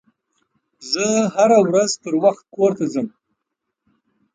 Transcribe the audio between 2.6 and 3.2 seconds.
ته ځم